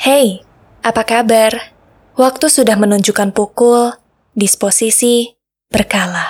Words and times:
Hey, 0.00 0.40
apa 0.80 1.04
kabar? 1.04 1.76
Waktu 2.16 2.48
sudah 2.48 2.72
menunjukkan 2.80 3.36
pukul, 3.36 3.92
disposisi, 4.32 5.36
berkala. 5.68 6.24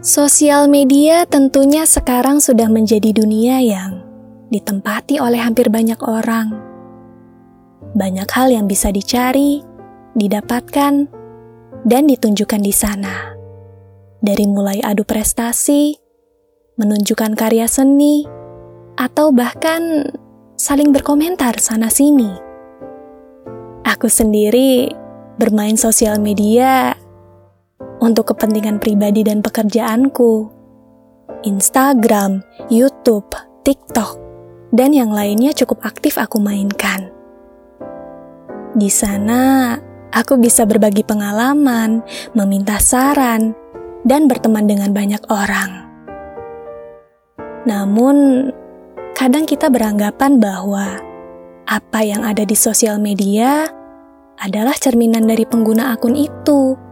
Sosial 0.00 0.72
media 0.72 1.28
tentunya 1.28 1.84
sekarang 1.84 2.40
sudah 2.40 2.72
menjadi 2.72 3.12
dunia 3.12 3.60
yang 3.60 4.00
ditempati 4.48 5.20
oleh 5.20 5.36
hampir 5.36 5.68
banyak 5.68 6.00
orang. 6.00 6.56
Banyak 7.92 8.24
hal 8.32 8.48
yang 8.48 8.64
bisa 8.64 8.88
dicari, 8.88 9.60
didapatkan, 10.16 11.04
dan 11.84 12.02
ditunjukkan 12.08 12.64
di 12.64 12.72
sana. 12.72 13.36
Dari 14.24 14.48
mulai 14.48 14.80
adu 14.80 15.04
prestasi, 15.04 15.92
menunjukkan 16.80 17.36
karya 17.36 17.68
seni, 17.68 18.24
atau 18.96 19.36
bahkan 19.36 20.08
saling 20.56 20.96
berkomentar 20.96 21.60
sana-sini. 21.60 22.40
Aku 23.84 24.08
sendiri 24.08 24.96
bermain 25.36 25.76
sosial 25.76 26.24
media 26.24 26.96
untuk 28.00 28.32
kepentingan 28.34 28.80
pribadi 28.80 29.22
dan 29.22 29.44
pekerjaanku. 29.44 30.48
Instagram, 31.44 32.44
YouTube, 32.68 33.32
TikTok, 33.64 34.18
dan 34.74 34.92
yang 34.92 35.12
lainnya 35.12 35.56
cukup 35.56 35.80
aktif 35.84 36.20
aku 36.20 36.36
mainkan. 36.36 37.08
Di 38.76 38.88
sana, 38.92 39.76
aku 40.12 40.36
bisa 40.36 40.68
berbagi 40.68 41.04
pengalaman, 41.06 42.04
meminta 42.36 42.76
saran, 42.76 43.56
dan 44.04 44.28
berteman 44.28 44.68
dengan 44.68 44.92
banyak 44.92 45.22
orang. 45.28 45.88
Namun, 47.64 48.48
kadang 49.16 49.44
kita 49.44 49.68
beranggapan 49.68 50.40
bahwa 50.40 51.00
apa 51.68 52.00
yang 52.02 52.24
ada 52.24 52.42
di 52.42 52.56
sosial 52.56 52.96
media 52.98 53.68
adalah 54.40 54.72
cerminan 54.74 55.28
dari 55.28 55.44
pengguna 55.44 55.92
akun 55.92 56.16
itu 56.16 56.89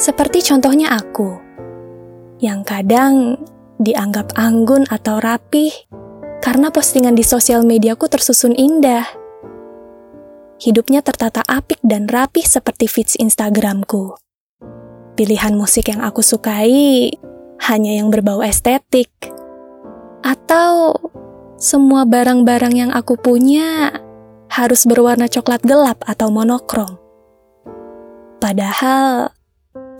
seperti 0.00 0.40
contohnya 0.40 0.96
aku, 0.96 1.36
yang 2.40 2.64
kadang 2.64 3.36
dianggap 3.76 4.32
anggun 4.32 4.88
atau 4.88 5.20
rapih 5.20 5.68
karena 6.40 6.72
postingan 6.72 7.12
di 7.12 7.20
sosial 7.20 7.68
mediaku 7.68 8.08
tersusun 8.08 8.56
indah. 8.56 9.04
Hidupnya 10.60 11.04
tertata 11.04 11.44
apik 11.44 11.80
dan 11.84 12.08
rapih 12.08 12.44
seperti 12.44 12.88
feeds 12.88 13.16
Instagramku. 13.16 14.16
Pilihan 15.20 15.52
musik 15.52 15.92
yang 15.92 16.00
aku 16.00 16.24
sukai 16.24 17.12
hanya 17.68 17.92
yang 17.92 18.08
berbau 18.08 18.40
estetik. 18.40 19.12
Atau 20.20 20.96
semua 21.56 22.04
barang-barang 22.08 22.72
yang 22.76 22.92
aku 22.92 23.16
punya 23.20 24.00
harus 24.52 24.84
berwarna 24.84 25.28
coklat 25.28 25.64
gelap 25.64 26.04
atau 26.04 26.28
monokrom. 26.28 27.00
Padahal 28.40 29.32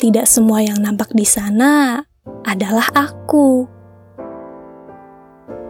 tidak 0.01 0.25
semua 0.25 0.65
yang 0.65 0.81
nampak 0.81 1.13
di 1.13 1.29
sana 1.29 2.01
adalah 2.49 2.89
aku. 2.97 3.69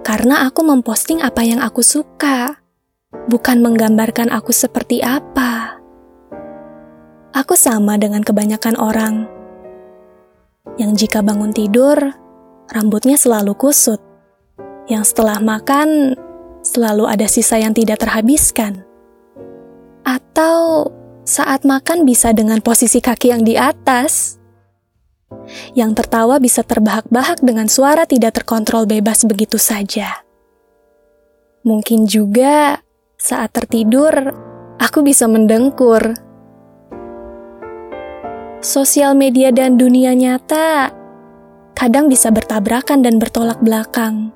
Karena 0.06 0.46
aku 0.46 0.62
memposting 0.62 1.18
apa 1.18 1.42
yang 1.42 1.58
aku 1.58 1.82
suka, 1.82 2.62
bukan 3.26 3.58
menggambarkan 3.58 4.30
aku 4.30 4.54
seperti 4.54 5.02
apa. 5.02 5.82
Aku 7.34 7.58
sama 7.58 7.98
dengan 7.98 8.22
kebanyakan 8.22 8.78
orang 8.78 9.26
yang 10.78 10.94
jika 10.94 11.20
bangun 11.20 11.50
tidur, 11.50 11.98
rambutnya 12.70 13.18
selalu 13.18 13.58
kusut. 13.58 13.98
Yang 14.86 15.14
setelah 15.14 15.42
makan, 15.42 16.14
selalu 16.62 17.04
ada 17.10 17.26
sisa 17.26 17.58
yang 17.58 17.74
tidak 17.74 18.02
terhabiskan. 18.02 18.82
Atau 20.02 20.88
saat 21.24 21.68
makan 21.68 22.08
bisa 22.08 22.32
dengan 22.32 22.60
posisi 22.64 22.98
kaki 22.98 23.32
yang 23.32 23.42
di 23.44 23.54
atas. 23.56 24.40
Yang 25.78 26.04
tertawa 26.04 26.42
bisa 26.42 26.66
terbahak-bahak 26.66 27.40
dengan 27.40 27.70
suara 27.70 28.02
tidak 28.04 28.42
terkontrol 28.42 28.84
bebas 28.86 29.22
begitu 29.22 29.56
saja. 29.62 30.26
Mungkin 31.62 32.08
juga 32.08 32.82
saat 33.20 33.52
tertidur, 33.52 34.32
aku 34.80 35.04
bisa 35.04 35.28
mendengkur. 35.28 36.16
Sosial 38.60 39.16
media 39.16 39.52
dan 39.54 39.80
dunia 39.80 40.12
nyata 40.12 40.92
kadang 41.76 42.12
bisa 42.12 42.28
bertabrakan 42.28 43.00
dan 43.00 43.16
bertolak 43.16 43.56
belakang. 43.64 44.32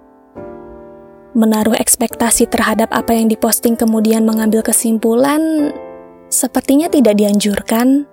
Menaruh 1.34 1.74
ekspektasi 1.74 2.46
terhadap 2.46 2.88
apa 2.94 3.12
yang 3.12 3.26
diposting 3.26 3.74
kemudian 3.74 4.22
mengambil 4.22 4.62
kesimpulan 4.62 5.74
sepertinya 6.34 6.90
tidak 6.90 7.14
dianjurkan. 7.14 8.10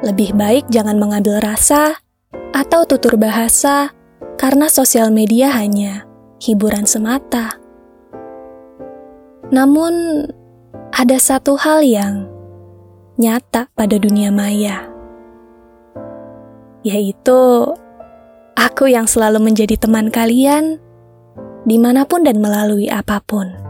Lebih 0.00 0.36
baik 0.36 0.64
jangan 0.72 0.96
mengambil 0.96 1.40
rasa 1.44 2.00
atau 2.56 2.84
tutur 2.88 3.20
bahasa 3.20 3.92
karena 4.40 4.68
sosial 4.68 5.12
media 5.12 5.52
hanya 5.52 6.04
hiburan 6.40 6.84
semata. 6.84 7.56
Namun, 9.52 10.24
ada 10.92 11.16
satu 11.20 11.56
hal 11.56 11.84
yang 11.84 12.28
nyata 13.16 13.70
pada 13.72 13.96
dunia 13.96 14.28
maya, 14.34 14.88
yaitu 16.82 17.70
aku 18.58 18.90
yang 18.90 19.08
selalu 19.08 19.40
menjadi 19.40 19.78
teman 19.78 20.10
kalian 20.10 20.82
di 21.64 21.80
mana 21.80 22.04
pun 22.04 22.28
dan 22.28 22.44
melalui 22.44 22.92
apa 22.92 23.24
pun. 23.24 23.63